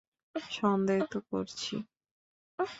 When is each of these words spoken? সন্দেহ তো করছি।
সন্দেহ 0.51 0.99
তো 1.11 1.19
করছি। 1.29 1.73